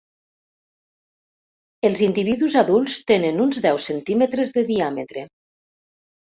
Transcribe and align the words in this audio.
Els 1.89 2.01
individus 2.05 2.55
adults 2.61 2.95
tenen 3.11 3.45
uns 3.45 3.61
deu 3.67 3.83
centímetres 3.85 4.55
de 4.57 4.65
diàmetre. 4.73 5.27